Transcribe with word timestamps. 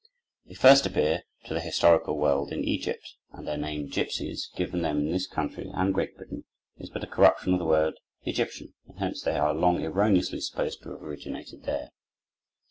They 0.47 0.55
first 0.55 0.87
appear 0.87 1.21
to 1.45 1.53
the 1.53 1.59
historical 1.59 2.17
world 2.17 2.51
in 2.51 2.63
Egypt, 2.63 3.17
and 3.33 3.47
their 3.47 3.55
name, 3.55 3.87
"gipsies," 3.87 4.49
given 4.55 4.81
them 4.81 4.97
in 5.01 5.11
this 5.11 5.27
country 5.27 5.69
and 5.71 5.93
Great 5.93 6.17
Britain, 6.17 6.45
is 6.77 6.89
but 6.89 7.03
a 7.03 7.05
corruption 7.05 7.53
of 7.53 7.59
the 7.59 7.65
word 7.65 7.99
"Egyptian"; 8.23 8.73
and 8.87 8.97
hence 8.97 9.21
they 9.21 9.39
were 9.39 9.53
long 9.53 9.83
erroneously 9.85 10.41
supposed 10.41 10.81
to 10.81 10.89
have 10.93 11.03
originated 11.03 11.65
there. 11.65 11.89